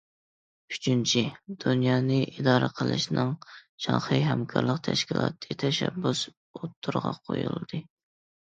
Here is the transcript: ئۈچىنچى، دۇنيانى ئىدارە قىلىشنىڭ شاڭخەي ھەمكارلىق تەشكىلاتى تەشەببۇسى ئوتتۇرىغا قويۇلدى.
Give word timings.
ئۈچىنچى، 0.75 1.21
دۇنيانى 1.63 2.17
ئىدارە 2.29 2.69
قىلىشنىڭ 2.79 3.35
شاڭخەي 3.85 4.25
ھەمكارلىق 4.29 4.81
تەشكىلاتى 4.89 5.61
تەشەببۇسى 5.65 6.35
ئوتتۇرىغا 6.63 7.17
قويۇلدى. 7.31 7.85